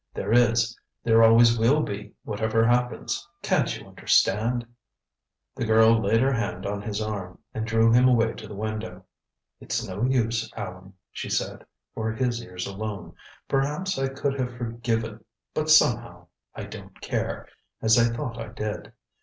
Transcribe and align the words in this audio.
There 0.15 0.33
is 0.33 0.75
there 1.03 1.23
always 1.23 1.59
will 1.59 1.83
be, 1.83 2.15
whatever 2.23 2.65
happens. 2.65 3.27
Can't 3.43 3.77
you 3.79 3.85
understand" 3.85 4.65
The 5.57 5.63
girl 5.63 6.01
laid 6.01 6.21
her 6.21 6.33
hand 6.33 6.65
on 6.65 6.81
his 6.81 6.99
arm, 6.99 7.37
and 7.53 7.67
drew 7.67 7.91
him 7.93 8.07
away 8.07 8.33
to 8.33 8.47
the 8.47 8.55
window. 8.55 9.05
"It's 9.59 9.87
no 9.87 10.01
use, 10.01 10.51
Allan," 10.57 10.93
she 11.11 11.29
said, 11.29 11.67
for 11.93 12.11
his 12.11 12.43
ears 12.43 12.65
alone. 12.65 13.13
"Perhaps 13.47 13.99
I 13.99 14.07
could 14.07 14.39
have 14.39 14.57
forgiven 14.57 15.23
but 15.53 15.69
somehow 15.69 16.29
I 16.55 16.63
don't 16.63 16.99
care 17.01 17.47
as 17.79 17.99
I 17.99 18.05
thought 18.05 18.39
I 18.39 18.47
did. 18.47 18.93